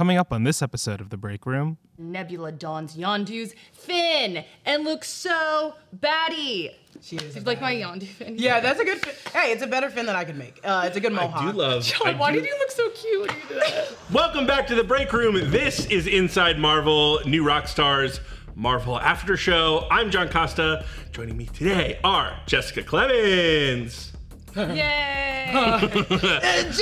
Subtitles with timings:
[0.00, 5.10] Coming up on this episode of The Break Room, Nebula dons Yondu's fin and looks
[5.10, 6.70] so batty.
[7.02, 7.34] She is.
[7.34, 7.74] Do a you like my.
[7.74, 8.36] Yondu fin?
[8.38, 8.98] Yeah, that's a good.
[9.04, 9.14] Fin.
[9.38, 10.58] Hey, it's a better fin than I could make.
[10.64, 11.42] Uh, it's a good mohawk.
[11.42, 11.84] I do love.
[11.84, 13.92] John, I why do- did you look so cute when you did that?
[14.10, 15.34] Welcome back to the break room.
[15.50, 18.20] This is Inside Marvel, New Rockstars
[18.54, 19.86] Marvel After Show.
[19.90, 20.86] I'm John Costa.
[21.12, 24.12] Joining me today are Jessica Clemons
[24.56, 25.50] Yay!
[25.52, 26.74] And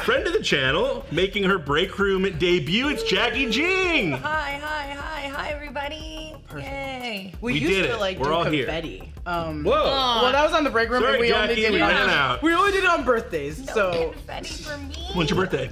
[0.00, 2.88] friend of the channel, making her break room debut.
[2.88, 4.12] It's Jacki Jing.
[4.12, 6.34] hi, hi, hi, hi, everybody.
[6.56, 7.32] Yay.
[7.40, 8.00] We, We used did to it.
[8.00, 8.64] like We're do all here.
[8.66, 9.12] confetti.
[9.26, 9.72] Um, Whoa.
[9.72, 11.82] well, that was on the break room, Sorry, and we only Jacki, did we it.
[11.82, 12.42] ran On, out.
[12.42, 13.70] we only did it on birthdays.
[13.72, 14.94] so confetti for me.
[15.14, 15.68] When's your birthday?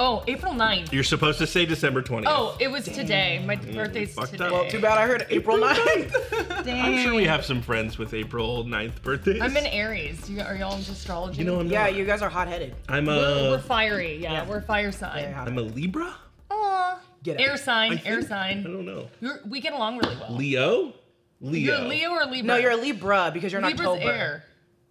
[0.00, 0.92] Oh, April 9th.
[0.92, 2.24] You're supposed to say December 20th.
[2.26, 3.42] Oh, it was today.
[3.44, 4.44] My birthday's fucked today.
[4.44, 4.52] up.
[4.52, 6.66] well, too bad I heard April 9th.
[6.68, 9.40] I'm sure we have some friends with April 9th birthdays.
[9.42, 10.30] I'm in Aries.
[10.30, 11.38] You, are y'all into astrology?
[11.40, 11.96] You know, I'm yeah, not.
[11.96, 12.76] you guys are hot headed.
[12.88, 14.18] I'm we're, we're fiery.
[14.18, 14.48] Yeah, Yeah.
[14.48, 15.24] we're fire sign.
[15.30, 16.14] Yeah, I'm a Libra.
[16.50, 17.00] Aw.
[17.24, 17.58] Get Air out.
[17.58, 19.08] sign, I air think- I don't know.
[19.20, 20.32] You're, we get along really well.
[20.32, 20.92] Leo.
[21.40, 21.76] Leo.
[21.80, 22.42] You're Leo or Libra?
[22.46, 24.12] No, you're a Libra because you're an Libra's October.
[24.12, 24.44] air.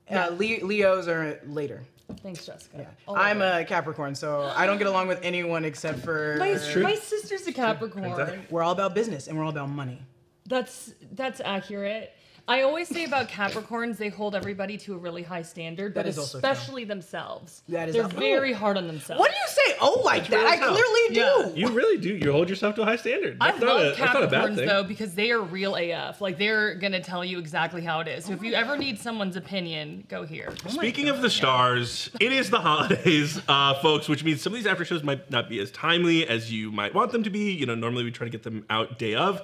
[0.09, 1.84] Uh, Le- Leos are later.
[2.22, 2.78] Thanks, Jessica.
[2.80, 2.86] Yeah.
[3.08, 3.60] All I'm over.
[3.60, 6.36] a Capricorn, so I don't get along with anyone except for.
[6.40, 6.52] My,
[6.82, 8.46] my sister's a Capricorn.
[8.50, 10.02] We're all about business and we're all about money.
[10.46, 12.14] That's that's accurate.
[12.50, 16.09] I always say about Capricorns, they hold everybody to a really high standard, but That
[16.09, 17.62] is also especially themselves.
[17.67, 19.20] That is They're al- very hard on themselves.
[19.20, 19.78] What do you say?
[19.81, 20.45] Oh, like that?
[20.45, 21.52] I clearly do.
[21.59, 21.68] Yeah.
[21.68, 22.16] You really do.
[22.16, 23.38] You hold yourself to a high standard.
[23.42, 24.66] I That's not love a, that's not a bad Capricorns thing.
[24.68, 26.22] though because they are real AF.
[26.22, 28.23] Like they're gonna tell you exactly how it is.
[28.25, 30.53] So if Oh you ever need someone's opinion, go here.
[30.68, 34.68] Speaking of the stars, it is the holidays, uh, folks, which means some of these
[34.68, 37.52] after shows might not be as timely as you might want them to be.
[37.52, 39.42] You know, normally we try to get them out day of.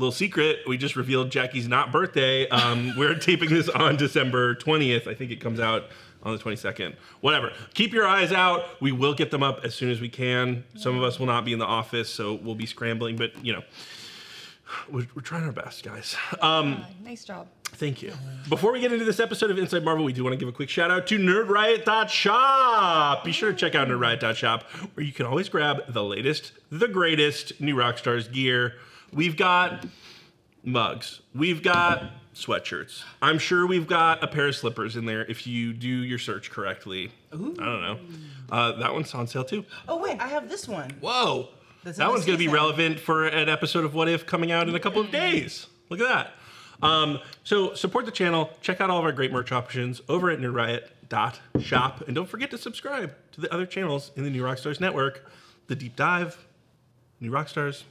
[0.00, 2.48] Little secret, we just revealed Jacki's not birthday.
[2.48, 5.06] Um, we're taping this on December 20th.
[5.06, 5.90] I think it comes out
[6.22, 6.94] on the 22nd.
[7.20, 7.52] Whatever.
[7.74, 8.80] Keep your eyes out.
[8.80, 10.64] We will get them up as soon as we can.
[10.74, 13.52] Some of us will not be in the office, so we'll be scrambling, but you
[13.52, 13.60] know,
[14.90, 16.16] we're, we're trying our best, guys.
[16.40, 17.48] Um, Nice job.
[17.64, 18.14] Thank you.
[18.48, 20.52] Before we get into this episode of Inside Marvel, we do want to give a
[20.52, 23.22] quick shout out to NerdRiot.shop.
[23.22, 24.62] Be sure to check out NerdRiot.shop,
[24.94, 28.76] where you can always grab the latest, the greatest new Rockstars gear.
[29.12, 29.86] We've got
[30.62, 33.02] mugs, we've got sweatshirts.
[33.20, 36.50] I'm sure we've got a pair of slippers in there if you do your search
[36.50, 37.10] correctly.
[37.34, 37.54] Ooh.
[37.58, 37.98] I don't know.
[38.50, 39.64] Uh, that one's on sale too.
[39.88, 40.90] Oh wait, I have this one.
[41.00, 41.48] Whoa.
[41.82, 44.68] That's that one's going to be relevant for an episode of What If coming out
[44.68, 45.66] in a couple of days.
[45.88, 46.32] Look at that.
[46.86, 48.50] Um, so support the channel.
[48.60, 52.06] Check out all of our great merch options over at nerdriot.shop.
[52.06, 55.30] And don't forget to subscribe to the other channels in the New Rockstars network.
[55.68, 56.46] The Deep Dive,
[57.20, 57.84] New Rockstars,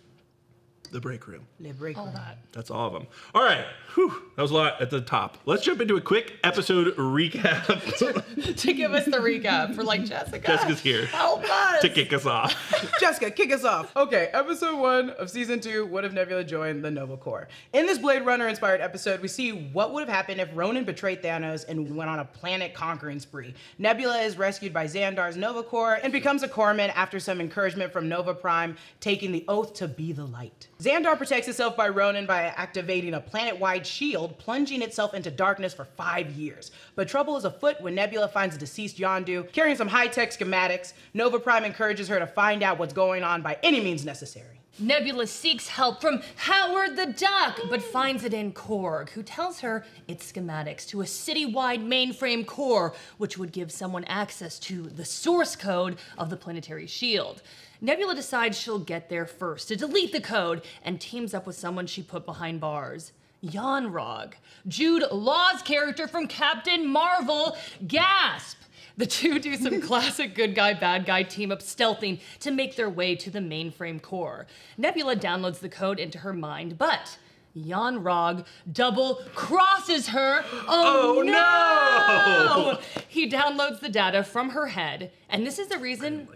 [0.91, 1.45] The Break Room.
[1.59, 1.97] Le break.
[1.97, 2.37] All that.
[2.51, 3.07] That's all of them.
[3.35, 3.65] All right.
[3.95, 5.37] Whew, that was a lot at the top.
[5.45, 8.55] Let's jump into a quick episode recap.
[8.57, 10.45] to give us the recap for like Jessica.
[10.47, 11.81] Jessica's here Help us.
[11.81, 12.55] to kick us off.
[12.99, 13.95] Jessica, kick us off.
[13.95, 15.85] Okay, episode one of season two.
[15.85, 17.47] What if Nebula joined the Nova Corps?
[17.73, 21.21] In this Blade Runner inspired episode, we see what would have happened if Ronan betrayed
[21.21, 23.53] Thanos and went on a planet conquering spree.
[23.77, 28.07] Nebula is rescued by Xandar's Nova Corps and becomes a Corpsman after some encouragement from
[28.07, 30.67] Nova Prime, taking the oath to be the light.
[30.81, 35.83] Xandar protects itself by Ronan by activating a planet-wide shield, plunging itself into darkness for
[35.83, 36.71] five years.
[36.95, 40.93] But trouble is afoot when Nebula finds a deceased Yondu carrying some high-tech schematics.
[41.13, 44.61] Nova Prime encourages her to find out what's going on by any means necessary.
[44.79, 49.83] Nebula seeks help from Howard the Duck, but finds it in Korg, who tells her
[50.07, 55.57] it's schematics to a citywide mainframe core, which would give someone access to the source
[55.57, 57.41] code of the planetary shield.
[57.81, 61.87] Nebula decides she'll get there first to delete the code and teams up with someone
[61.87, 63.11] she put behind bars.
[63.41, 64.33] Yon-Rogg,
[64.67, 67.55] Jude Law's character from Captain Marvel,
[67.87, 68.57] gasp!
[68.97, 72.89] The two do some classic good guy, bad guy team up stealthing to make their
[72.89, 74.45] way to the mainframe core.
[74.77, 77.17] Nebula downloads the code into her mind, but
[77.53, 80.43] Yon-Rogg double crosses her.
[80.67, 82.71] Oh, Oh, no!
[82.73, 82.79] no!
[83.07, 86.27] He downloads the data from her head, and this is the reason.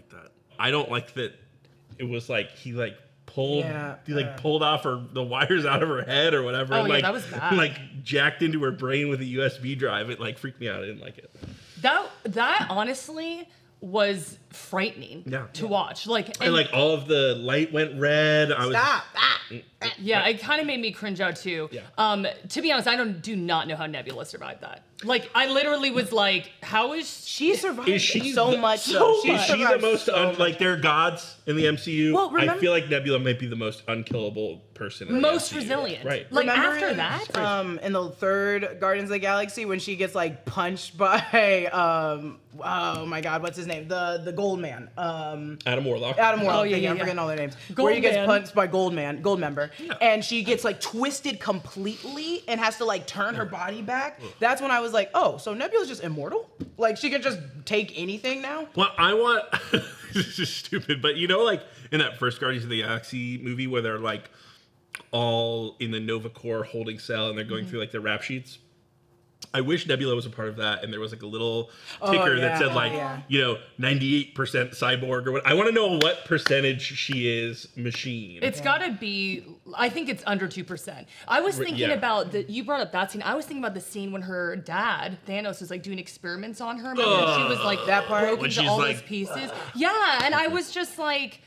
[0.58, 0.62] Like that.
[0.64, 1.34] I don't like that.
[1.98, 2.96] It was like he like
[3.26, 4.36] pulled Yeah, he like uh.
[4.36, 6.74] pulled off her the wires out of her head or whatever.
[6.74, 7.56] Oh, and, yeah, like, that was bad.
[7.56, 10.10] Like jacked into her brain with a USB drive.
[10.10, 10.82] It like freaked me out.
[10.82, 11.30] I didn't like it.
[11.82, 13.48] That that honestly
[13.80, 15.46] was frightening Yeah.
[15.54, 16.06] to watch.
[16.06, 18.50] Like, And like all of the light went red.
[18.50, 19.04] I was Stop!
[19.14, 19.40] Ah!
[19.98, 21.68] Yeah, it kind of made me cringe out too.
[21.70, 21.82] Yeah.
[21.98, 24.82] Um, to be honest, I don't do not know how Nebula survived that.
[25.02, 28.80] Like, I literally was like, how is She survived Is she so the- much.
[28.80, 29.20] so though.
[29.22, 29.40] She much.
[29.40, 30.38] Is she the survived most so un, much.
[30.38, 32.12] like they're gods in the MCU?
[32.14, 35.08] Well, I remember- feel like Nebula might be the most unkillable person.
[35.08, 35.56] In the most MCU.
[35.56, 36.04] resilient?
[36.04, 36.30] Right.
[36.32, 37.36] Like Remember after in, that.
[37.36, 42.38] um, in the third Guardians of the Galaxy, when she gets like punched by, um,
[42.60, 43.88] oh my God, what's his name?
[43.88, 46.18] The the Gold Man, um, Adam Warlock.
[46.18, 46.60] Adam Warlock.
[46.60, 47.02] Oh, yeah, thank you, yeah, I'm yeah.
[47.02, 47.56] forgetting all their names.
[47.74, 48.26] Gold where he gets Man.
[48.26, 49.70] punched by Gold Man, Gold Member,
[50.00, 54.20] and she gets like twisted completely and has to like turn her body back.
[54.40, 56.48] That's when I was like, oh, so Nebula's just immortal?
[56.76, 58.68] Like she can just take anything now?
[58.76, 59.44] Well, I want.
[60.14, 63.66] this is stupid, but you know, like in that first Guardians of the Galaxy movie
[63.66, 64.30] where they're like
[65.10, 67.70] all in the Nova Corps holding cell and they're going mm-hmm.
[67.70, 68.58] through like their rap sheets.
[69.52, 71.70] I wish Nebula was a part of that, and there was like a little
[72.00, 73.20] oh, ticker yeah, that said like, yeah.
[73.28, 75.46] you know, ninety eight percent cyborg or what.
[75.46, 78.40] I want to know what percentage she is machine.
[78.42, 79.44] It's got to be.
[79.76, 81.08] I think it's under two percent.
[81.28, 81.94] I was thinking yeah.
[81.94, 82.44] about the.
[82.44, 83.22] You brought up that scene.
[83.22, 86.78] I was thinking about the scene when her dad Thanos was like doing experiments on
[86.78, 86.90] her.
[86.90, 88.22] Remember when she was like That part?
[88.22, 89.50] broken When into all like, those pieces.
[89.74, 91.43] Yeah, and I was just like, th-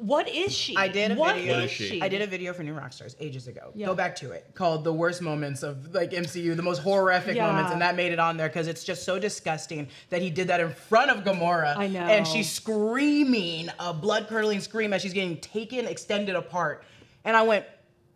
[0.00, 0.76] what is she?
[0.76, 1.54] I did a What video.
[1.54, 2.02] What is she?
[2.02, 3.70] I did a video for New Rockstars ages ago.
[3.74, 3.86] Yeah.
[3.86, 7.46] Go back to it called "The Worst Moments of like MCU," the most horrific Yeah.
[7.46, 10.48] moments, and that made it on there because it's just so disgusting that he did
[10.48, 11.76] that in front of Gamora.
[11.76, 12.00] I know.
[12.00, 16.84] And she's screaming a blood curdling scream as she's getting taken, extended apart,
[17.24, 17.64] and I went.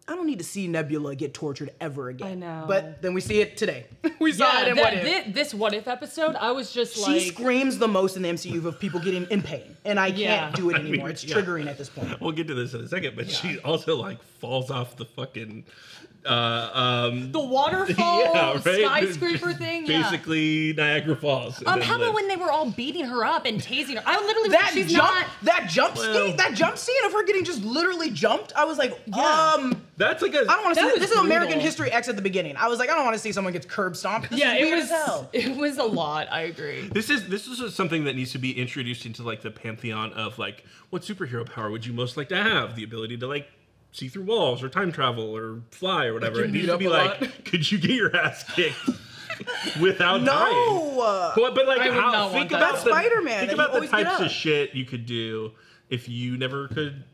[0.09, 2.29] I don't need to see Nebula get tortured ever again.
[2.29, 2.65] I know.
[2.67, 3.87] But then we see it today.
[4.19, 5.25] we saw Yeah, it in that, What If.
[5.27, 8.23] thi- this what if episode, I was just she like, She screams the most in
[8.23, 10.39] the MCU of people getting in pain, and I Yeah.
[10.51, 11.11] can't do it mean, anymore.
[11.11, 11.37] it's yeah.
[11.37, 12.21] triggering at this point.
[12.21, 15.65] We'll get to this in a second, but she also like falls off the fucking
[16.25, 16.71] uh
[17.09, 18.63] um the waterfall yeah, right?
[19.09, 19.87] skyscraper thing.
[19.87, 20.03] Yeah.
[20.03, 21.63] Basically Niagara Falls.
[21.67, 22.15] Um, how about lives.
[22.15, 24.03] when they were all beating her up and tasing her?
[24.07, 25.27] I literally that like, she's jump, not.
[25.43, 28.53] that jump Well- scene, that jump scene of her getting just literally jumped.
[28.55, 29.53] I was like, Yeah.
[29.57, 31.19] um, That's like a I don't want to That see was this.
[31.19, 31.59] Is American.
[31.61, 32.57] History X at the beginning.
[32.57, 34.31] I was like, I don't want to see someone gets curb stomped.
[34.31, 34.89] This Yeah, it was.
[34.91, 35.29] hell.
[35.33, 36.29] It was a lot.
[36.31, 36.89] I agree.
[36.89, 40.39] This is this is something that needs to be introduced into like the pantheon of
[40.39, 42.77] like what superhero power would you most like to have?
[42.77, 43.49] The ability to like
[43.93, 46.43] see through walls or time travel or fly or whatever.
[46.43, 47.45] It needs to be like, lot.
[47.45, 48.77] could you get your ass kicked
[49.81, 50.55] without dying?
[50.55, 52.57] No, But, but like, I how, think that.
[52.57, 55.53] about Spider-Man, Think about the types of shit you could do
[55.91, 57.05] if you never could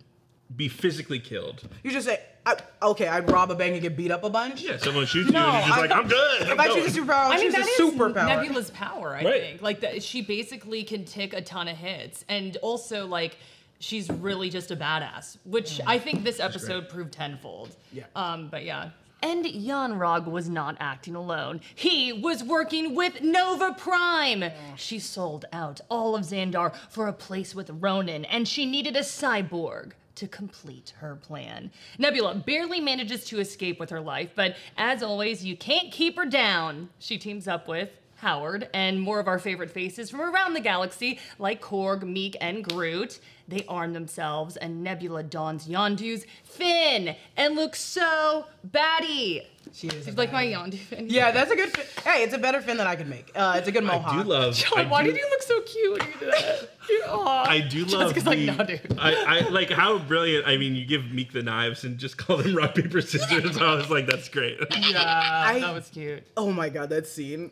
[0.54, 1.68] be physically killed.
[1.82, 4.62] you just say, I, okay, I'd rob a bank and get beat up a bunch.
[4.62, 6.42] Yeah, someone shoots No, you and you're just I- like, I'm good.
[6.42, 6.82] I'm If I going.
[6.84, 8.26] choose a superpower, I'll I mean, choose that a is superpower.
[8.26, 9.08] Nebula's power.
[9.16, 9.42] I Right.
[9.42, 10.02] think like that.
[10.02, 13.36] She basically can take a ton of hits, and also like
[13.78, 17.76] she's really just a badass, which I think this episode proved tenfold.
[17.92, 18.04] Yeah.
[18.14, 18.48] Um.
[18.48, 18.90] But yeah.
[19.20, 21.60] And Yon-Rogg was not acting alone.
[21.74, 24.44] He was working with Nova Prime.
[24.76, 29.00] She sold out all of Xandar for a place with Ronan, and she needed a
[29.00, 31.72] cyborg to complete her plan.
[31.98, 36.26] Nebula barely manages to escape with her life, but as always, you can't keep her
[36.26, 36.88] down.
[37.00, 41.18] She teams up with Howard and more of our favorite faces from around the galaxy,
[41.38, 43.20] like Korg, Miek, and Groot.
[43.48, 49.42] They arm themselves, and Nebula dons Yondu's fin and looks so batty.
[49.72, 50.52] She is She's like my baddie.
[50.54, 51.06] Yondu fin.
[51.08, 51.70] Yeah, that's a good.
[51.70, 52.04] Fin.
[52.12, 53.30] Hey, it's a better fin than I could make.
[53.34, 54.14] Uh, it's a good mohawk.
[54.14, 54.54] I do love.
[54.54, 56.68] John, I why do- did you look so cute when you did that?
[56.90, 58.98] You- I do love Jessica's the, like, no, dude.
[58.98, 60.46] I, I like how brilliant.
[60.46, 63.58] I mean, you give Miek the knives and just call them rock paper scissors.
[63.58, 64.58] I was like, that's great.
[64.74, 65.02] Yeah,
[65.46, 66.22] I, that was cute.
[66.34, 67.50] Oh my god, that scene.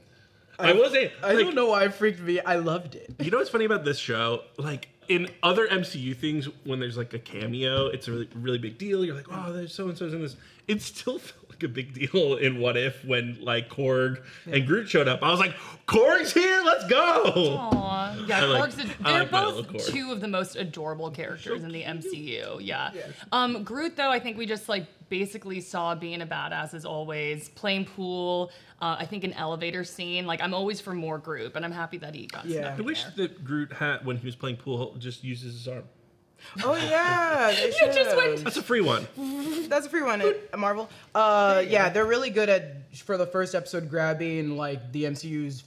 [0.58, 2.40] I will say, I like, don't know why it freaked me.
[2.40, 3.14] I loved it.
[3.20, 4.40] You know what's funny about this show?
[4.56, 8.78] Like in other MCU things, when there's like a cameo, it's a really, really big
[8.78, 9.04] deal.
[9.04, 10.36] You're like, oh, there's so and so's in this.
[10.68, 14.88] It still felt like a big deal in What If when like Korg and Groot
[14.88, 15.22] showed up.
[15.22, 15.54] I was like,
[15.86, 17.24] Korg's here, let's go.
[17.26, 19.86] Aw, yeah, I like- Korg's a, I they're like my both little Korg.
[19.86, 22.58] two of the most adorable characters in the MCU.
[22.60, 22.90] Yeah.
[23.32, 27.48] Um, Groot, though, I think we just like basically saw being a badass as always,
[27.50, 28.50] playing pool.
[28.80, 30.26] Uh, I think an elevator scene.
[30.26, 32.74] Like I'm always for more Groot, and I'm happy that he got Yeah.
[32.74, 33.28] I in wish there.
[33.28, 35.84] that Groot had when he was playing pool just uses his arm.
[36.62, 39.06] Oh yeah, they You just went- That's a free one.
[39.68, 40.88] That's a free one at Marvel.
[41.14, 45.64] Uh, yeah, they're really good at for the first episode grabbing like the MCU's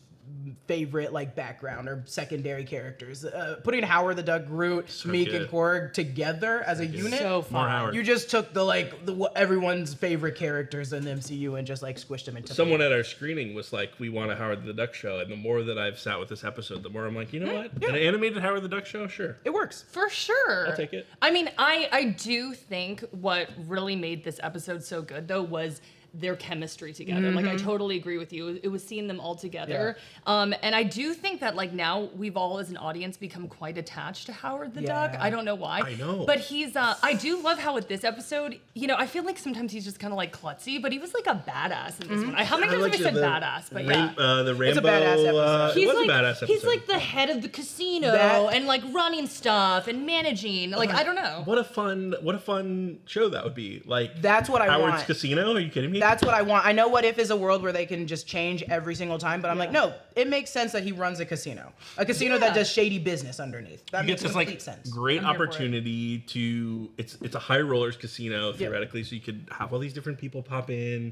[0.69, 3.25] favorite like background or secondary characters.
[3.25, 5.49] Uh, putting Howard the Duck, Groot, Miek, and.
[5.49, 7.17] Korg together as a unit.
[7.17, 7.95] So More fun.
[7.95, 11.97] You just took the like the, everyone's favorite characters in the MCU and just like
[11.97, 12.53] squished them into.
[12.53, 15.35] Someone at our screening was like, "We want a Howard the Duck show," and the
[15.35, 17.83] more that I've sat with this episode, the more I'm like, you know what?
[17.89, 19.37] An animated Howard the Duck show, sure.
[19.43, 19.85] It works.
[19.89, 20.67] For sure.
[20.67, 21.07] I'll take it.
[21.19, 25.81] I mean, I I do think what really made this episode so good though was
[26.13, 27.31] their chemistry together.
[27.31, 28.59] Like I totally agree with you.
[28.63, 29.97] It was, seeing them all together.
[30.25, 33.77] Um, and I do think that like now we've all as an audience become quite
[33.77, 35.15] attached to Howard the Duck.
[35.19, 35.81] I don't know why.
[35.81, 36.25] I know.
[36.25, 39.37] But he's uh I do love how with this episode, you know, I feel like
[39.37, 42.23] sometimes he's just kind of like klutzy, but he was like a badass in this
[42.25, 42.35] one.
[42.35, 43.65] I, how many I times have I said the- badass?
[43.71, 44.23] But Rain- yeah.
[44.23, 44.79] uh, the Rambo.
[44.79, 45.37] a badass episode.
[45.37, 46.45] Uh, He's it was like a badass episode.
[46.47, 50.71] he's like the head of the casino That- and like running stuff and managing.
[50.71, 51.41] Like I don't know.
[51.45, 53.81] What a fun, what a fun show that would be.
[53.85, 55.05] Like That's what I Howard's want.
[55.05, 55.53] Casino.
[55.55, 55.98] Are you kidding me?
[55.99, 56.65] That's what I want.
[56.65, 59.41] I know what if is a world where they can just change every single time,
[59.41, 62.39] but I'm like, no, it makes sense that he runs a casino, a casino Yeah.
[62.39, 63.85] that does shady business underneath.
[63.91, 64.89] That you makes get this complete like sense.
[64.89, 65.49] great I'm here for it.
[65.49, 66.89] opportunity to.
[66.97, 70.41] It's it's a high rollers casino theoretically, so you could have all these different people
[70.43, 71.11] pop in.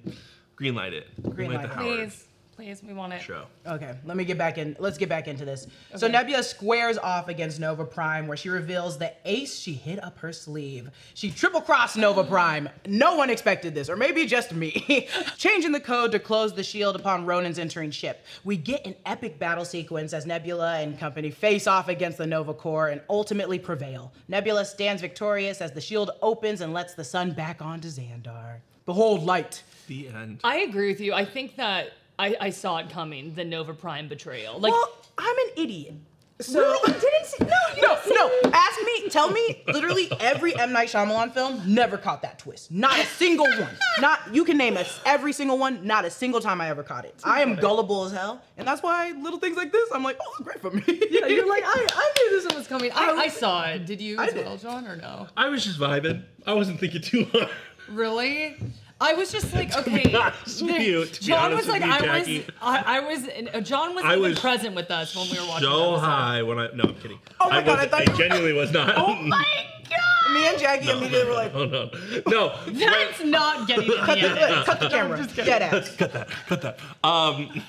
[0.59, 1.07] Greenlight it.
[1.21, 1.69] Greenlight Greenlight the it.
[1.71, 2.26] Howard Please,
[2.57, 3.21] please, we want it.
[3.21, 3.45] show.
[3.67, 4.75] Okay, let me get back in.
[4.79, 5.67] Let's get back into this.
[5.95, 6.11] So Okay.
[6.11, 10.33] Nebula squares off against Nova Prime, where she reveals the ace she hid up her
[10.33, 10.89] sleeve.
[11.13, 12.67] She triple crossed Nova Prime.
[12.87, 15.07] No one expected this, or maybe just me.
[15.37, 18.25] Changing the code to close the shield upon Ronan's entering ship.
[18.43, 22.55] We get an epic battle sequence as Nebula and company face off against the Nova
[22.55, 24.11] Corps and ultimately prevail.
[24.29, 28.61] Nebula stands victorious as the shield opens and lets the sun back onto Xandar.
[28.87, 29.61] Behold light.
[29.87, 30.39] The end.
[30.43, 31.13] I agree with you.
[31.13, 34.59] I think that I, I saw it coming, the Nova Prime betrayal.
[34.59, 35.93] Like well, I'm an idiot.
[36.39, 36.93] So Really?
[36.93, 38.51] You didn't see no, no, no.
[38.53, 39.63] Ask me, tell me.
[39.67, 42.71] Literally every M Night Shyamalan film never caught that twist.
[42.71, 43.75] Not a single one.
[43.99, 45.85] Not you can name us every single one.
[45.85, 47.15] Not a single time I ever caught it.
[47.23, 50.43] I am gullible as hell, and that's why little things like this, I'm like, oh,
[50.43, 50.83] great for me.
[51.09, 52.91] Yeah, you're like, I, I knew this one was coming.
[52.93, 53.87] I, I saw it.
[53.87, 54.45] Did you I as did.
[54.45, 55.27] well, John, or no?
[55.35, 56.23] I was just vibing.
[56.45, 57.49] I wasn't thinking too hard.
[57.89, 58.57] Really?
[58.99, 60.13] I was just like, okay.
[60.15, 63.27] honest with you, to John honest was like, with you, I was, I, I was,
[63.53, 65.69] uh, John was I even was present with us when we were watching.
[65.69, 66.05] the So episode.
[66.05, 66.67] high when I.
[66.73, 67.19] No, I'm kidding.
[67.39, 68.93] Oh my God, I wasn't- thought you were- genuinely was not.
[68.97, 69.45] Oh my
[69.89, 70.33] god!
[70.33, 71.89] me and Jacki immediately were like, Oh no,
[72.27, 72.55] no.
[72.67, 74.65] That's not getting in the cut the, edit.
[74.65, 75.27] cut the camera.
[75.35, 75.95] Dead ass.
[75.95, 76.79] cut that, cut that.
[77.03, 77.63] Um,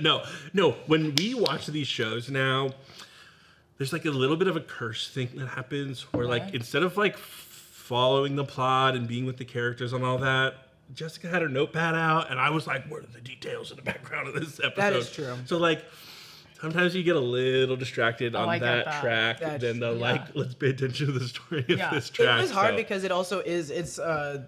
[0.00, 0.22] no,
[0.54, 0.70] no.
[0.86, 2.70] When we watch these shows now,
[3.78, 6.56] there's like a little bit of a curse thing that happens where, like, Okay.
[6.56, 7.48] instead of like f-
[7.92, 10.54] following the plot and being with the characters and all that,
[10.94, 13.82] Jessica had her notepad out, and I was like, "What are the details in the
[13.82, 15.36] background of this episode?" is true.
[15.44, 15.84] So like.
[16.62, 19.00] Sometimes you get a little distracted on that, that.
[19.02, 19.98] track, That's then the true.
[19.98, 21.90] like, let's pay attention to the story of Yeah.
[21.90, 22.40] this It track.
[22.40, 24.42] was hard so- because it also is it's uh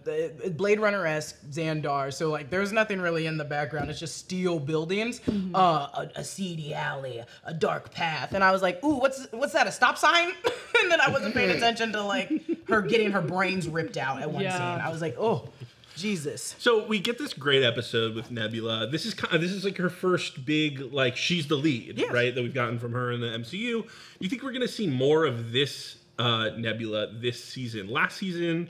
[0.53, 3.91] Blade Runner esque Xandar, so like there's nothing really in the background.
[3.91, 5.57] It's just steel buildings, Mm-hmm.
[5.57, 9.53] uh, a, a seedy alley, a dark path, and I was like, ooh, what's what's
[9.55, 9.67] that?
[9.67, 10.31] A stop sign?
[10.81, 12.31] and then I wasn't paying attention to like
[12.69, 14.53] her getting her brains ripped out at one Yeah.
[14.57, 14.87] scene.
[14.87, 15.49] I was like, oh,
[15.97, 16.55] Jesus.
[16.59, 18.87] So we get this great episode with Nebula.
[18.89, 22.13] This is kind of, this is like her first big like she's the lead, Yes.
[22.13, 22.35] right?
[22.35, 23.87] That we've gotten from her in the MCU.
[24.19, 27.89] You think we're gonna see more of this uh, Nebula this season?
[27.89, 28.69] Last season,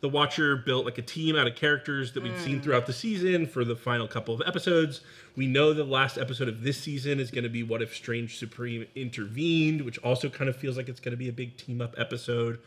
[0.00, 3.46] the Watcher built like a team out of characters that we've seen throughout the season
[3.46, 5.00] for the final couple of episodes.
[5.34, 8.38] We know the last episode of this season is going to be What If Strange
[8.38, 11.80] Supreme intervened, which also kind of feels like it's going to be a big team
[11.80, 12.58] up episode.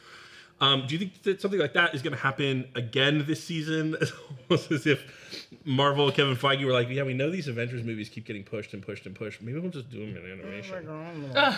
[0.60, 3.96] Um, do you think that something like that is going to happen again this season?
[4.02, 4.12] It's
[4.50, 5.04] almost as if
[5.66, 8.82] Marvel, Kevin Feige were like, "Yeah, we know these Avengers movies keep getting pushed and
[8.82, 9.42] pushed and pushed.
[9.42, 10.74] Maybe we'll just do them in animation."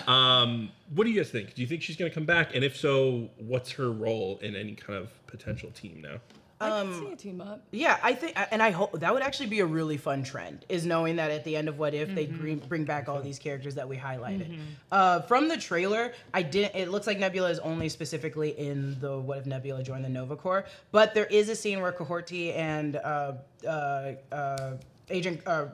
[0.08, 1.54] Um, what do you guys think?
[1.56, 2.54] Do you think she's going to come back?
[2.56, 6.18] And if so, what's her role in any kind of potential team now?
[6.62, 7.64] I can see a team up.
[7.72, 10.66] Yeah, I think, and I hope that would actually be a really fun trend.
[10.68, 13.40] Is knowing that at the end of What If they bring, bring back all these
[13.40, 14.60] characters that we highlighted.
[14.92, 16.76] Uh, from the trailer, I didn't.
[16.76, 20.36] It looks like Nebula is only specifically in the What If Nebula joined the Nova
[20.36, 23.34] Corps, but there is a scene where Kahhori and uh,
[23.66, 24.74] uh, uh,
[25.10, 25.42] Agent.
[25.46, 25.68] Uh,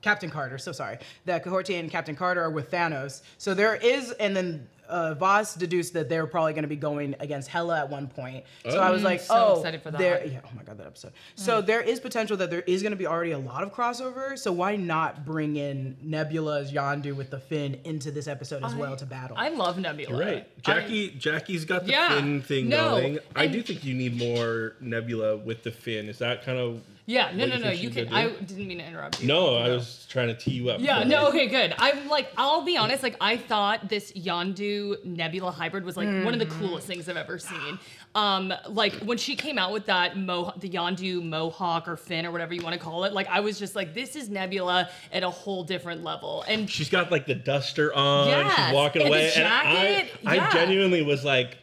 [0.00, 0.96] Captain Carter, so sorry.
[1.24, 3.22] That Kahhori and Captain Carter are with Thanos.
[3.36, 7.14] So there is, and then uh, Voss deduced that they're probably going to be going
[7.20, 8.44] against Hela at one point.
[8.68, 9.98] So I was like, so oh, excited for that.
[9.98, 11.12] there- yeah, oh my god, that episode.
[11.34, 14.38] So there is potential that there is going to be already a lot of crossover.
[14.38, 18.96] So why not bring in Nebula's Yondu with the fin into this episode as well
[18.96, 19.36] to battle?
[19.38, 20.18] I love Nebula.
[20.18, 21.18] Right, I- Jacki.
[21.20, 23.18] Jacki's got the Yeah, fin thing no, going.
[23.36, 26.08] I do think you need more Nebula with the fin.
[26.08, 27.70] Is that kind of yeah, no, no, no.
[27.70, 28.12] You can.
[28.12, 29.28] I didn't mean to interrupt you.
[29.28, 30.78] No, I was trying to tee you up.
[30.80, 31.28] Yeah, no, it.
[31.30, 31.74] okay, good.
[31.78, 36.34] I'm like, I'll be honest, like, I thought this Yondu Nebula hybrid was like one
[36.34, 36.60] of the Mm-hmm.
[36.66, 37.78] coolest things I've ever seen.
[38.14, 42.30] Um, like when she came out with that Mo, the Yondu Mohawk or fin or
[42.30, 45.22] whatever you want to call it, like, I was just like, this is Nebula at
[45.22, 46.44] a whole different level.
[46.46, 48.28] And She's got like the duster on.
[48.28, 50.48] Yes, She's walking and the away, jacket, and I, yeah.
[50.48, 51.56] I genuinely was like,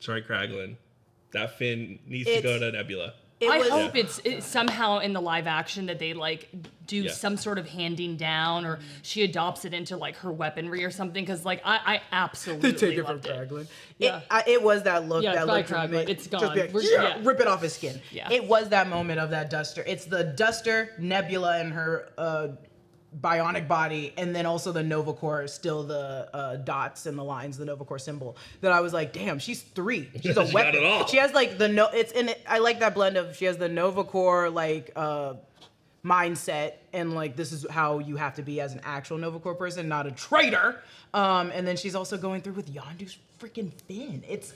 [0.00, 0.76] "Sorry, Kraglin,
[1.32, 5.12] that fin needs to go to Nebula." It I was- hope it's, it's somehow in
[5.12, 6.48] the live action that they like
[6.86, 7.12] do Yeah.
[7.12, 11.24] some sort of handing down, or she adopts it into like her weaponry or something.
[11.24, 13.68] Because like I, I absolutely to take it from loved it.
[13.98, 14.18] Yeah.
[14.18, 16.06] It, I, it was that look Yeah, that it's by look from Kraglin.
[16.06, 16.12] me.
[16.12, 16.54] It's Just gone.
[16.54, 17.18] be like, We're- yeah, yeah.
[17.22, 18.00] rip it off his skin.
[18.10, 18.30] Yeah.
[18.32, 19.84] It was that moment of that duster.
[19.86, 22.48] It's the duster, Nebula, and her uh,
[23.20, 27.56] bionic body, and then also the Nova Corps, still the uh, dots and the lines,
[27.56, 28.36] the Nova Corps symbol.
[28.60, 30.08] That I was like, damn, she's three.
[30.22, 31.06] She's a She weapon.
[31.08, 31.88] She has like the no.
[31.88, 32.40] It's in it.
[32.48, 34.92] I like that blend of she has the Nova Corps like.
[34.96, 35.34] uh
[36.04, 39.56] mindset and like this is how you have to be as an actual Nova Corps
[39.56, 40.80] person, not a traitor.
[41.12, 44.22] Um, and then she's also going through with Yondu's freaking fin.
[44.26, 44.54] It's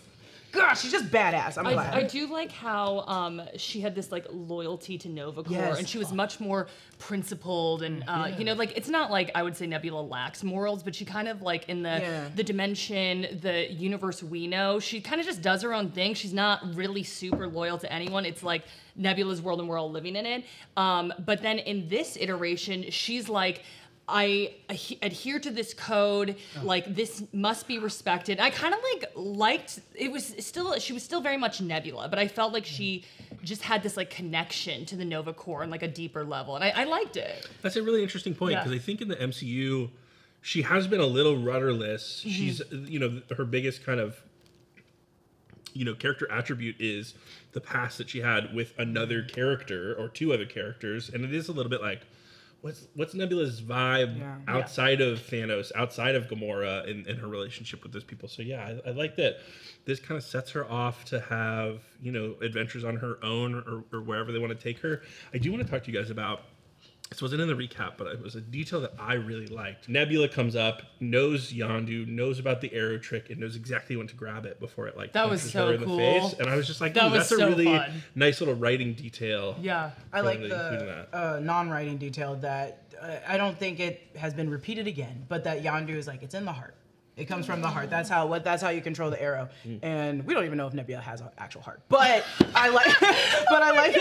[0.53, 1.59] gosh, she's just badass.
[1.59, 1.95] I'm glad.
[1.95, 5.79] I, I do like how um, she had this like loyalty to Nova Corps, Yes.
[5.79, 6.69] and she was much more
[6.99, 10.83] principled, and uh, you know, like it's not like I would say Nebula lacks morals,
[10.83, 12.29] but she kind of like in the Yeah.
[12.35, 16.15] the dimension, the universe we know, she kind of just does her own thing.
[16.15, 18.25] She's not really super loyal to anyone.
[18.25, 18.63] It's like
[18.97, 20.45] Nebula's world, and we're all living in it.
[20.77, 23.63] Um, but then in this iteration, she's like.
[24.13, 26.37] I adhe- adhere to this code.
[26.63, 28.39] Like this must be respected.
[28.39, 29.81] I kind of like liked.
[29.95, 33.05] It was still she was still very much Nebula, but I felt like she
[33.43, 36.63] just had this like connection to the Nova Corps on like a deeper level, and
[36.63, 37.49] I, I liked it.
[37.63, 38.63] That's a really interesting point Yeah.
[38.63, 39.89] because I think in the MCU,
[40.43, 42.21] she has been a little rudderless.
[42.21, 42.31] Mm-hmm.
[42.31, 44.21] She's, you know, her biggest kind of,
[45.73, 47.15] you know, character attribute is
[47.53, 51.49] the past that she had with another character or two other characters, and it is
[51.49, 52.03] a little bit like.
[52.63, 54.37] What's, what's Nebula's vibe Yeah.
[54.47, 58.29] outside of Thanos, outside of Gamora, in, in her relationship with those people?
[58.29, 59.39] So yeah, I, I like that.
[59.85, 63.83] This kind of sets her off to have you know adventures on her own or,
[63.93, 65.03] or wherever they want to take her.
[65.35, 66.43] I do want to talk to you guys about
[67.13, 69.87] this wasn't in the recap, but it was a detail that I really liked.
[69.87, 74.15] Nebula comes up, knows Yondu, knows about the arrow trick, and knows exactly when to
[74.15, 75.97] grab it before it like That was punches so her in cool.
[75.97, 76.35] the face.
[76.39, 78.03] And I was just like, That was that's so a really fun.
[78.15, 79.57] nice little writing detail.
[79.61, 79.91] Yeah.
[80.13, 83.79] I like them to include in the uh, non-writing detail that uh, I don't think
[83.79, 86.75] it has been repeated again, but that Yondu is like it's in the heart.
[87.15, 87.91] It comes from the heart.
[87.91, 89.51] That's how what that's how you control the arrow.
[89.83, 91.83] And we don't even know if Nebula has an actual heart.
[91.91, 93.93] But I like but I like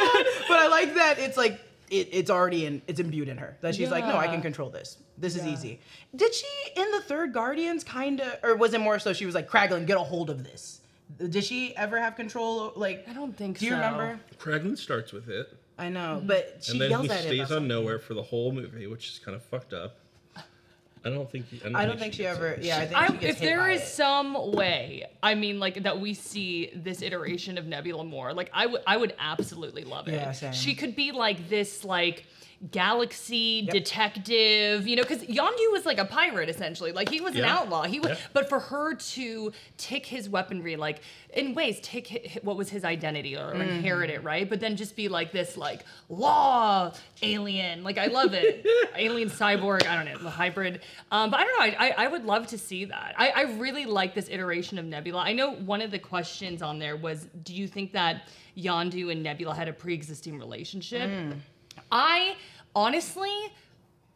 [0.48, 1.60] but I like that it's like
[1.92, 3.58] it, it's already in it's imbued in her.
[3.62, 4.98] That she's like, no, I can control this.
[5.18, 5.80] This is easy.
[6.16, 9.50] Did she in the third Guardians kinda or was it more so she was like,
[9.50, 10.82] Kraglin, get a hold of this?
[11.18, 13.60] Did she ever have control like I don't think so.
[13.60, 13.76] Do you so.
[13.76, 14.20] remember?
[14.40, 17.58] Kraglin starts with it, I know, but she and then yells he at stays about
[17.58, 19.98] on nowhere for the whole movie, which is kind of fucked up.
[21.04, 21.48] I don't think.
[21.48, 22.58] He, I don't, I don't think she gets ever.
[22.62, 23.86] Yeah, I think I, she gets if hit there by is it.
[23.86, 28.68] some way, I mean, like that we see this iteration of Nebula more, like I
[28.68, 30.14] would, I would absolutely love it.
[30.14, 30.54] Yeah, same.
[30.54, 32.26] She could be like this, like
[32.70, 37.44] galaxy detective, you know, because Yondu was like a pirate essentially, like he was an
[37.46, 37.84] outlaw.
[37.84, 38.18] He was, Yeah.
[38.34, 41.02] but for her to take his weaponry, like
[41.34, 43.62] in ways, take hi- what was his identity or, Mm-hmm.
[43.62, 44.48] inherit it, right?
[44.48, 46.94] But then just be like this, like law
[47.24, 47.84] alien.
[47.84, 49.88] Like I love it, alien cyborg.
[49.88, 50.82] I don't know, the hybrid.
[51.12, 51.66] Um, but I don't know.
[51.80, 53.16] I, I, I would love to see that.
[53.18, 55.22] I, I really like this iteration of Nebula.
[55.22, 59.24] I know one of the questions on there was, do you think that Yondu and
[59.24, 61.10] Nebula had a pre-existing relationship?
[61.92, 62.36] I
[62.76, 63.52] honestly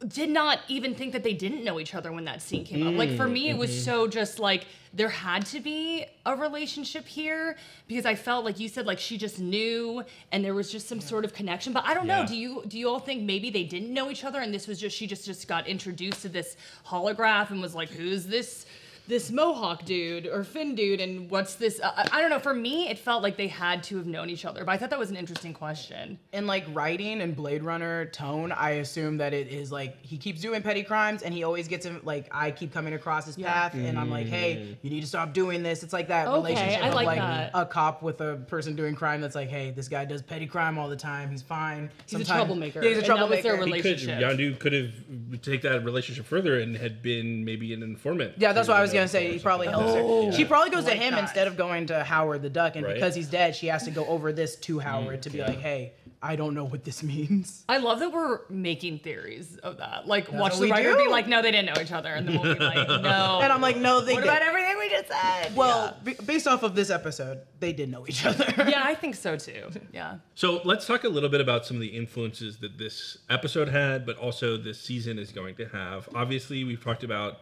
[0.08, 2.96] did not even think that they didn't know each other when that scene came up.
[2.96, 3.34] Like for mm-hmm.
[3.34, 3.86] me, it was mm-hmm.
[3.86, 7.56] so just like there had to be a relationship here
[7.88, 11.00] because I felt like you said like she just knew and there was just some
[11.00, 11.72] sort of connection.
[11.74, 12.26] But I don't know.
[12.26, 14.80] Do you do you all think maybe they didn't know each other and this was
[14.80, 18.66] just she just just got introduced to this holograph and was like, who's this?
[19.08, 21.80] This Mohawk dude or fin dude, and what's this?
[21.80, 22.40] Uh, I I don't know.
[22.40, 24.90] For me, it felt like they had to have known each other, but I thought
[24.90, 26.18] that was an interesting question.
[26.34, 30.42] in like writing and Blade Runner tone, I assume that it is like he keeps
[30.42, 33.52] doing petty crimes and he always gets him like I keep coming across his Yeah.
[33.54, 35.84] path and I'm like, hey, you need to stop doing this.
[35.84, 37.52] It's like that Okay, relationship I of like like that.
[37.54, 40.80] a cop with a person doing crime that's like, hey, this guy does petty crime
[40.80, 41.30] all the time.
[41.30, 41.92] He's fine.
[42.08, 43.88] He's a troublemaker, Yeah, he's a and that was their troublemaker.
[43.90, 44.56] He could, relationship.
[44.56, 48.34] Yondu could have take that relationship further and had been maybe an informant.
[48.38, 49.32] Yeah, that's to what I was the gonna say.
[49.34, 50.26] He probably helps Oh.
[50.28, 50.32] her.
[50.32, 52.96] She probably goes to him instead of going to Howard the Duck, and Right.
[52.96, 55.60] because he's dead, she has to go over this to mm, Howard to be like,
[55.60, 57.64] hey, I don't know what this means.
[57.70, 60.08] I love that we're making theories of that.
[60.08, 60.98] Like, watch what the we writer do.
[61.04, 63.40] be like, no, they didn't know each other, and then we'll be like, no.
[63.44, 64.30] And I'm like, no, they what did.
[64.30, 65.56] about everything we just said?
[65.56, 68.46] Well, b- based off of this episode, they did know each other.
[68.58, 68.68] yeah.
[68.70, 69.70] yeah, I think so too.
[69.94, 70.16] Yeah.
[70.34, 74.06] So let's talk a little bit about some of the influences that this episode had,
[74.06, 76.10] but also this season is going to have.
[76.16, 77.40] Obviously, we've talked about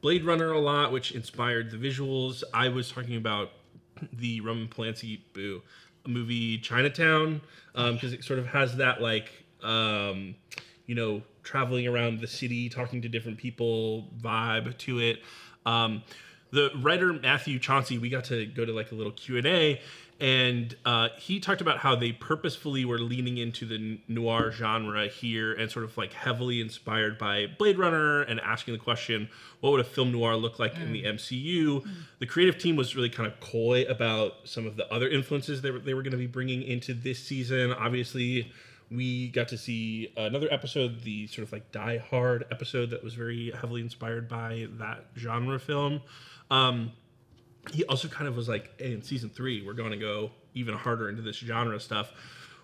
[0.00, 2.42] Blade Runner a lot, which inspired the visuals.
[2.54, 3.50] I was talking about
[4.12, 5.62] the Roman Polanski boo
[6.06, 7.40] movie Chinatown
[7.74, 9.30] because it sort of has that like
[9.62, 10.34] um,
[10.86, 15.22] you know traveling around the city, talking to different people vibe to it.
[15.66, 16.02] Um,
[16.52, 19.80] the writer Matthew Chauncey, we got to go to like a little Q and A,
[20.20, 25.54] and uh, he talked about how they purposefully were leaning into the noir genre here
[25.54, 29.30] and sort of like heavily inspired by Blade Runner and asking the question,
[29.60, 31.86] what would a film noir look like in the MCU?
[32.18, 35.70] The creative team was really kind of coy about some of the other influences they
[35.70, 37.72] were, they were going to be bringing into this season.
[37.72, 38.52] Obviously,
[38.90, 43.14] we got to see another episode, the sort of like Die Hard episode that was
[43.14, 46.02] very heavily inspired by that genre film.
[46.50, 46.92] Um,
[47.72, 50.74] he also kind of was like, hey, in season three, we're going to go even
[50.74, 52.12] harder into this genre stuff.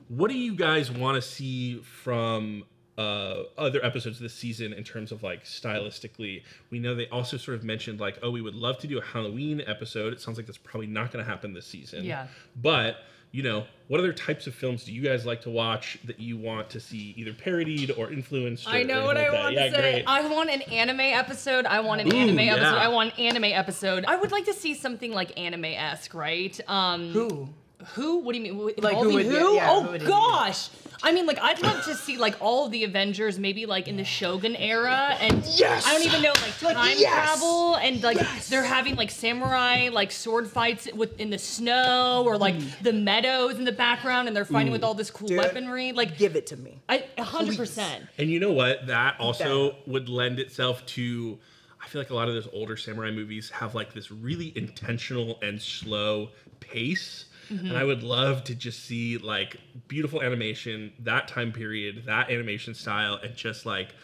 [0.08, 2.64] What do you guys want to see from
[2.96, 6.42] uh, other episodes this season in terms of like stylistically?
[6.70, 9.02] We know they also sort of mentioned like, oh, we would love to do a
[9.02, 10.12] Halloween episode.
[10.12, 12.04] It sounds like that's probably not going to happen this season.
[12.04, 12.28] Yeah.
[12.56, 12.96] But
[13.32, 16.36] you know, what other types of films do you guys like to watch that you
[16.36, 18.66] want to see either parodied or influenced?
[18.66, 19.68] Or, I know or what I anything like want that?
[19.70, 19.92] to say.
[19.92, 20.04] great.
[20.06, 21.66] I want an anime episode.
[21.66, 22.52] I want an Ooh, anime yeah.
[22.54, 22.78] episode.
[22.78, 24.04] I want an anime episode.
[24.06, 26.58] I would like to see something like anime esque, right?
[26.68, 27.48] Um, Who?
[27.94, 28.18] Who?
[28.18, 28.74] What do you mean?
[28.78, 29.54] Like, who would- who?
[29.54, 30.10] yeah, oh who would it be?
[30.10, 30.68] gosh!
[31.02, 33.96] I mean, like I'd love to see like all of the Avengers, maybe like in
[33.96, 35.86] the Shogun era, and Yes!
[35.86, 37.12] I don't even know like Like, time yes!
[37.12, 38.48] travel, and like Yes!
[38.48, 42.82] they're having like samurai like sword fights with in the snow, or like mm.
[42.82, 44.86] the meadows in the background, and they're fighting with mm.
[44.86, 45.92] all this cool Dude, weaponry.
[45.92, 46.80] Like Give it to me.
[46.88, 48.06] I, a hundred percent.
[48.18, 48.86] And you know what?
[48.86, 51.38] That also That- would lend itself to.
[51.80, 55.38] I feel like a lot of those older samurai movies have like this really intentional
[55.40, 57.25] and slow pace.
[57.50, 57.68] Mm-hmm.
[57.68, 59.56] And I would love to just see like
[59.88, 63.94] beautiful animation, that time period, that animation style, and just like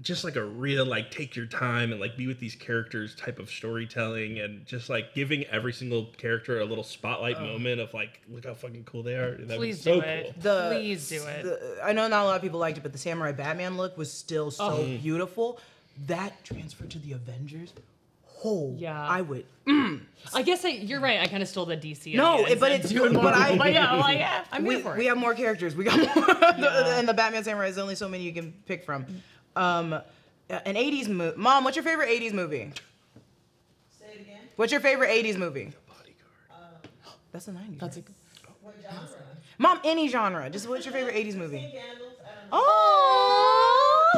[0.00, 3.38] just like a real like take your time and like be with these characters type
[3.38, 7.46] of storytelling and just like giving every single character a little spotlight oh.
[7.46, 9.32] moment of like look how fucking cool they are.
[9.32, 10.24] That'd be Please so do it.
[10.24, 10.34] cool.
[10.42, 11.42] The, Please do it.
[11.44, 13.96] the- I know not a lot of people liked it, but the Samurai Batman look
[13.96, 14.98] was still so Oh.
[14.98, 15.60] beautiful.
[16.06, 17.72] That transferred to the Avengers.
[18.44, 19.00] Oh, Yeah.
[19.00, 19.44] I would.
[20.34, 21.20] I guess I, you're right.
[21.20, 22.14] I kind of stole the DC.
[22.14, 24.96] No, it- but it's doing but I- but yeah, like, yeah, I'm we, here for
[24.96, 25.74] we have more characters.
[25.76, 26.06] We got more.
[26.58, 26.98] Yeah.
[26.98, 29.06] and the Batman Samurai is only so many you can pick from.
[29.56, 29.92] Um,
[30.50, 31.36] an 80s movie.
[31.36, 32.72] Mom, what's your favorite 80s movie?
[33.98, 34.40] Say it again.
[34.56, 35.66] What's your favorite 80s movie?
[35.66, 36.88] The Bodyguard.
[37.32, 37.78] That's the 90s.
[37.78, 38.02] That's a,
[38.60, 39.08] What genre?
[39.58, 40.50] Mom, any genre.
[40.50, 41.58] Just what's your favorite 80s movie?
[41.60, 42.12] Ten candles.
[42.20, 42.66] I don't know.
[42.66, 43.61] Oh,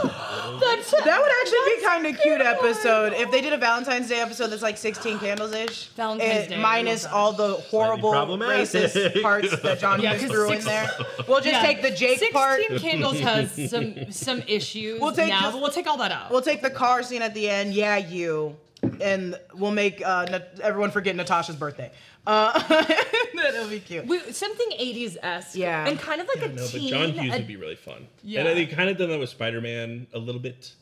[0.02, 4.20] that's that would actually be kind of cute episode if they did a Valentine's Day
[4.20, 5.86] episode that's like 16 candles ish.
[5.96, 10.64] Valentine's Day, minus all the horrible racist parts that John Yeah, Hughes 'cause threw in
[10.64, 10.90] there.
[11.28, 11.62] We'll just Yeah.
[11.62, 12.60] take the Jake 16 part.
[12.78, 16.30] Candles has some some issues We'll take now, just- but we'll take all that out.
[16.30, 17.74] We'll take the car scene at the end.
[17.74, 18.56] Yeah, you.
[19.00, 21.90] And we'll make uh, Nat- everyone forget Natasha's birthday.
[22.26, 22.58] Uh,
[23.34, 24.06] that'll be cute.
[24.06, 25.56] We, something 80s esque.
[25.56, 25.86] Yeah.
[25.86, 26.80] And kind of like a No, but.
[26.80, 28.06] John Hughes a- would be really fun.
[28.22, 28.40] Yeah.
[28.46, 30.72] And they kind of done that with Spider Man a little bit.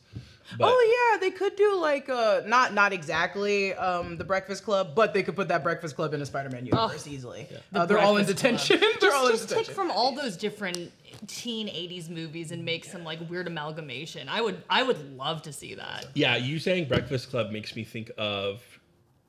[0.57, 4.93] But Oh yeah, they could do like uh not not exactly um the Breakfast Club,
[4.93, 7.47] but they could put that Breakfast Club in a Spider-Man universe easily.
[7.73, 8.79] Uh, they're all in detention.
[8.81, 9.73] they're just all in just take detention.
[9.73, 10.91] from all those different
[11.27, 14.27] teen 80s movies and make some like weird amalgamation.
[14.29, 16.07] I would I would love to see that.
[16.15, 18.61] yeah, you saying Breakfast Club makes me think of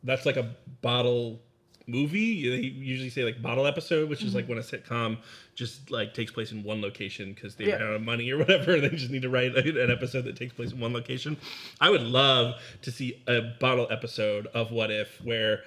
[0.02, 1.40] that's like a bottle
[1.86, 2.48] movie.
[2.48, 5.18] They usually say like bottle episode, which is like when a sitcom
[5.54, 7.74] just like takes place in one location because they Yeah.
[7.76, 8.80] ran out of money or whatever.
[8.80, 11.36] They just need to write an episode that takes place in one location.
[11.80, 15.60] I would love to see a bottle episode of What If where,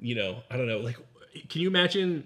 [0.00, 0.96] you know, I don't know, like,
[1.48, 2.24] can you imagine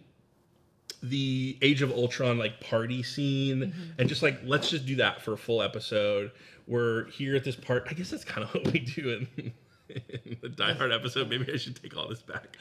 [1.02, 5.32] the Age of Ultron like party scene and just like let's just do that for
[5.32, 6.30] a full episode.
[6.66, 7.86] We're here at this part.
[7.88, 9.52] I guess that's kind of what we do in,
[9.88, 11.30] in the Die Hard episode.
[11.30, 12.58] Maybe I should take all this back.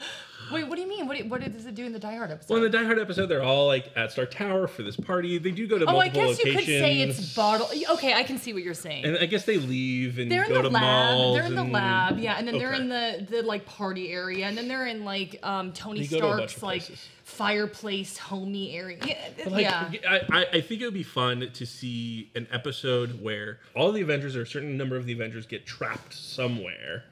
[0.50, 1.06] Wait, what do you mean?
[1.06, 2.54] What, do- what does it do in the Die Hard episode?
[2.54, 5.36] Well, in the Die Hard episode, they're all like at Stark Tower for this party.
[5.36, 7.68] They do go to oh, I multiple guess you could say it's bottle.
[7.92, 9.04] Okay, I can see what you're saying.
[9.04, 10.82] And I guess they leave and they're in go the to lab.
[10.82, 11.36] malls.
[11.36, 14.46] They're in the and- lab, yeah, and then they're in the the like party area,
[14.46, 16.82] and then they're in like um Tony They go to a bunch Stark's of like
[16.86, 17.08] places.
[17.28, 18.98] Fireplace homey area.
[19.04, 19.92] Yeah, like, yeah.
[20.08, 24.00] I, I- I think it would be fun to see an episode where all the
[24.00, 27.04] Avengers or a certain number of the Avengers get trapped somewhere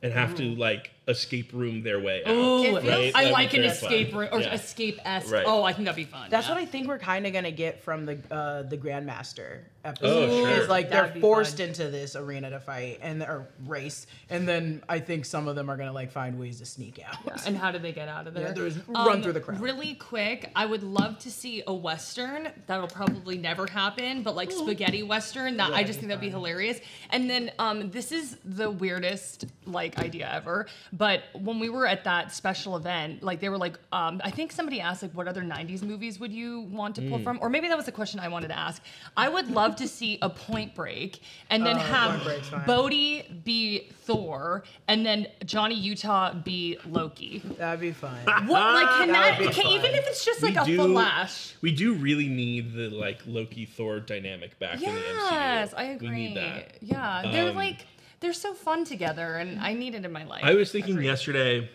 [0.00, 0.60] and have to mm-hmm.
[0.60, 2.30] like escape room their way out.
[2.34, 3.12] Ooh, right?
[3.14, 4.18] I That'd like an escape fun.
[4.20, 4.54] room or Yeah.
[4.54, 5.32] escape esque.
[5.32, 5.44] Right.
[5.46, 6.28] Oh, I think that'd be fun.
[6.30, 6.54] That's yeah.
[6.54, 10.30] what I think we're kind of gonna get from the uh, the Grandmaster episode.
[10.30, 10.62] Oh, sure.
[10.62, 11.66] Is like That'd they're forced fun.
[11.68, 15.68] into this arena to fight and or race, and then I think some of them
[15.70, 17.46] are gonna like find ways to sneak out.
[17.46, 18.44] And how do they get out of there?
[18.48, 19.60] Yeah, there's- run through the crowd.
[19.60, 22.48] Really quick, I would love to see a western.
[22.66, 25.58] That'll probably never happen, but like spaghetti western.
[25.58, 26.80] That I just think that'd be hilarious.
[27.10, 32.04] And then um, this is the weirdest like idea ever, But when we were at
[32.04, 35.42] that special event, like they were like, um, I think somebody asked like, what other
[35.42, 37.24] '90s movies would you want to pull Mm.
[37.24, 37.38] from?
[37.42, 38.80] Or maybe that was a question I wanted to ask.
[39.16, 42.66] I would love to see a Point Break, and then have Oh, Point Break's.
[42.66, 47.42] Bodhi be Thor, and then Johnny Utah be Loki.
[47.58, 48.16] That'd be fun.
[48.46, 49.38] What like can That that?
[49.40, 51.54] be can, even if it's just We like a do- flash.
[51.60, 55.30] We do really need the like Loki Thor dynamic back in the MCU.
[55.32, 56.28] Yes, I We agree.
[56.28, 56.76] need that.
[56.82, 57.86] Yeah, they're Um, like
[58.24, 60.42] they're so fun together, and I need it in my life.
[60.42, 61.06] I was thinking Agreed.
[61.08, 61.70] yesterday,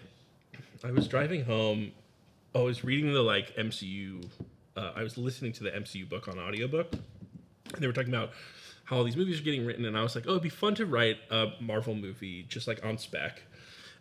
[0.84, 1.92] I was driving home.
[2.56, 4.28] I was reading the like MCU.
[4.76, 8.32] Uh, I was listening to the MCU book on audiobook, and they were talking about
[8.86, 10.74] how all these movies are getting written, and I was like, oh, it'd be fun
[10.76, 13.44] to write a Marvel movie just like on spec.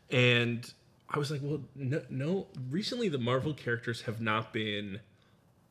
[0.08, 0.72] And
[1.10, 2.46] I was like, well, no, no.
[2.70, 5.00] Recently, the Marvel characters have not been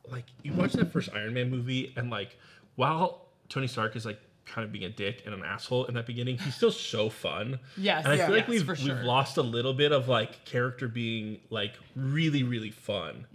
[0.08, 2.36] like you watch that first Iron Man movie, and like
[2.76, 6.06] while Tony Stark is like kind of being a dick and an asshole in that
[6.06, 7.58] beginning, he's still so fun.
[7.76, 8.94] Yes, and I feel like yes, we've sure.
[8.96, 13.26] we've lost a little bit of like character being like really really fun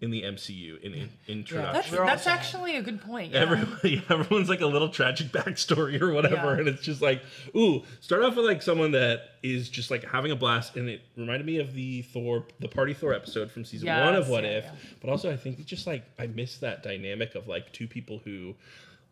[0.00, 1.94] in the MCU in, in introduction.
[1.96, 2.06] Mm-hmm.
[2.06, 3.32] That's that's actually a good point.
[3.32, 3.40] Yeah.
[3.40, 6.58] Everyone, yeah, everyone's like a little tragic backstory or whatever, Yeah.
[6.60, 7.22] and it's just like,
[7.56, 11.02] ooh, start off with like someone that is just like having a blast, and it
[11.16, 14.58] reminded me of the Thor, the Party Thor episode from season one of What yeah,
[14.58, 14.70] If, yeah.
[15.00, 18.20] but also I think it just like I miss that dynamic of like two people
[18.24, 18.54] who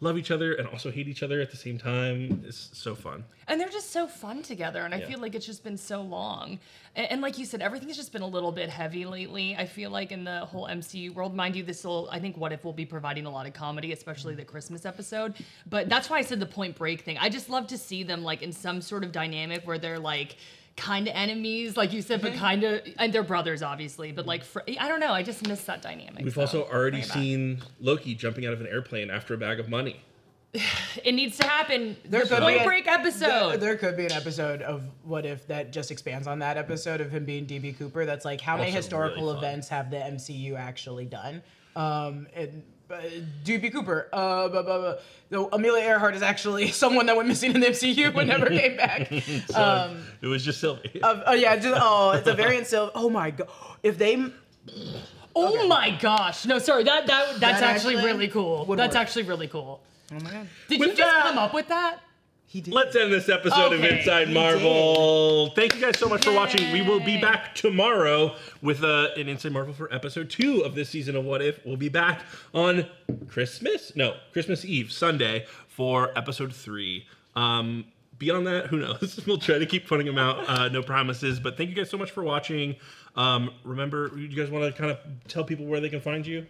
[0.02, 2.42] love each other and also hate each other at the same time.
[2.46, 3.22] It's so fun.
[3.48, 5.08] And they're just so fun together, and I Yeah.
[5.08, 6.58] feel like it's just been so long.
[6.96, 9.56] And, and like you said, everything's just been a little bit heavy lately.
[9.56, 12.52] I feel like in the whole MCU world, mind you, this will I think What
[12.52, 15.34] If will be providing a lot of comedy, especially the Christmas episode.
[15.68, 17.18] But that's why I said the Point Break thing.
[17.18, 20.36] I just love to see them like in some sort of dynamic where they're like
[20.76, 24.12] kind of enemies, like you said, but kind of, and they're brothers, obviously.
[24.12, 25.12] But like, fr- I don't know.
[25.12, 26.24] I just miss that dynamic.
[26.24, 27.16] We've so also already bring back.
[27.16, 30.00] seen Loki jumping out of an airplane after a bag of money.
[31.04, 31.96] It needs to happen.
[32.04, 33.50] There the could be Point an- Break episode.
[33.50, 37.00] There, there could be an episode of What If that just expands on that episode
[37.00, 38.04] of him being DB Cooper.
[38.04, 39.44] That's like how many Also historical really fun.
[39.44, 41.42] events have the MCU actually done?
[41.76, 43.00] Um, and uh,
[43.44, 44.09] DB Cooper.
[44.12, 44.94] Uh, blah, blah, blah.
[45.31, 48.76] No, Amelia Earhart is actually someone that went missing in the MCU and never came
[48.76, 49.09] back.
[49.48, 51.00] So it was just Sylvie.
[51.03, 52.90] Um, oh yeah, just, oh, it's a variant still.
[52.94, 53.48] Oh my god,
[53.83, 54.16] if they
[55.37, 55.68] Oh Okay.
[55.68, 56.44] my gosh!
[56.44, 56.83] No, sorry.
[56.85, 58.64] That that that's That actually, actually really cool.
[58.74, 59.00] That's work.
[59.00, 59.81] actually really cool.
[60.12, 62.00] Oh my god, Did With you just that- come up with that?
[62.50, 62.74] He did.
[62.74, 65.50] Let's end this episode of Inside He Marvel.
[65.50, 66.72] Thank you guys so much for watching.
[66.72, 70.88] We will be back tomorrow with uh, an Inside Marvel for episode two of this
[70.88, 71.64] season of What If.
[71.64, 72.86] We'll be back on
[73.28, 73.94] Christmas?
[73.94, 77.06] No, Christmas Eve, Sunday, for episode three.
[77.36, 77.84] Um,
[78.18, 79.20] beyond that, who knows?
[79.28, 80.48] we'll try to keep putting them out.
[80.48, 81.38] Uh, no promises.
[81.38, 82.74] But thank you guys so much for watching.
[83.14, 86.48] Um, remember, you guys want to kind of tell people where they can find you?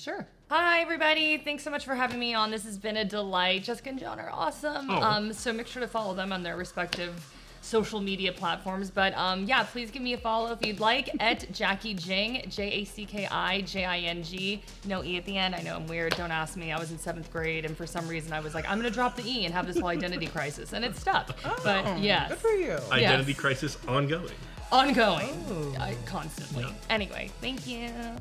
[0.00, 0.26] Sure.
[0.48, 1.36] Hi, everybody.
[1.36, 2.50] Thanks so much for having me on.
[2.50, 3.64] This has been a delight.
[3.64, 4.90] Jessica and John are awesome.
[4.90, 5.02] Oh.
[5.02, 7.14] Um, so make sure to follow them on their respective
[7.60, 8.90] social media platforms.
[8.90, 12.70] But um, yeah, please give me a follow if you'd like at Jacki Jing, J
[12.70, 14.62] A C K I J I N G.
[14.86, 15.54] No E at the end.
[15.54, 16.16] I know I'm weird.
[16.16, 16.72] Don't ask me.
[16.72, 18.94] I was in seventh grade, and for some reason, I was like, I'm going to
[18.94, 20.72] drop the E and have this whole identity crisis.
[20.72, 21.36] And it stuck.
[21.44, 22.30] Oh, but yes.
[22.30, 22.78] Good for you.
[22.90, 23.40] Identity Yes.
[23.40, 24.32] crisis ongoing.
[24.72, 25.44] Ongoing.
[25.50, 25.74] Oh.
[25.80, 26.66] I, constantly.
[26.88, 27.88] Anyway, thank you.
[27.88, 28.16] Go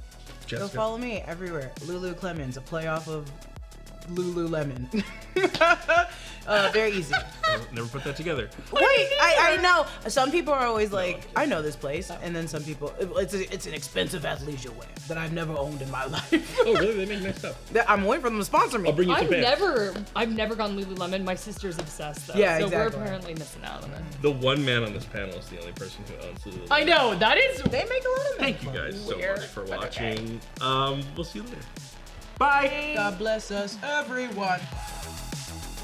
[0.48, 0.70] Jessica.
[0.78, 1.72] follow me everywhere.
[1.86, 3.32] Lulu Clemons, a play off of
[4.08, 5.04] Lululemon.
[6.48, 7.14] uh, very easy.
[7.72, 8.50] Never put that together.
[8.72, 9.86] Wait, I, I know.
[10.10, 13.54] Some people are always like, I know this place, and then some people, it's a,
[13.54, 16.60] it's an expensive athleisure wear that I've never owned in my life.
[16.66, 17.06] Oh, really?
[17.06, 17.72] They make nice stuff.
[17.72, 18.90] That- I'm waiting for them to sponsor me.
[18.90, 19.60] I'll bring you some I've pants.
[19.60, 21.24] never, I've never gone Lululemon.
[21.24, 22.36] My sister's obsessed though.
[22.36, 22.98] Yeah, so exactly.
[22.98, 24.02] we're apparently missing out on it.
[24.22, 26.68] The one man on this panel is the only person who owns Lululemon.
[26.72, 27.62] I know that is.
[27.64, 28.54] they make a lot of money.
[28.54, 30.16] Thank you guys so much for but okay.
[30.16, 30.42] watching.
[30.62, 31.58] Um, we'll see you later.
[32.40, 32.94] Bye.
[32.96, 34.60] God bless us, everyone.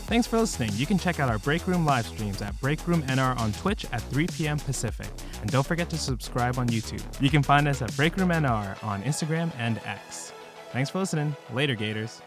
[0.08, 0.70] Thanks for listening.
[0.76, 3.86] You can check out our Break Room live streams at Break Room NR on Twitch
[3.92, 4.58] at 3 p.m.
[4.58, 5.08] Pacific.
[5.42, 7.04] And don't forget to subscribe on YouTube.
[7.22, 10.32] You can find us at Break Room NR on Instagram and X.
[10.72, 11.36] Thanks for listening.
[11.54, 12.22] Later, Gators.